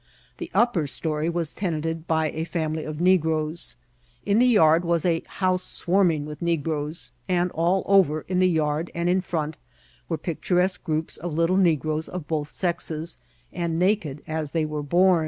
[0.39, 3.75] The upper story was tenanted by a family of negroes;
[4.25, 8.89] in the yard was a house swarming with negroes; and all over, in the yard
[8.95, 9.57] and in firont,
[10.09, 13.19] were picturesque groups of little negroes of both sexes,
[13.53, 15.19] and naked as they were bom.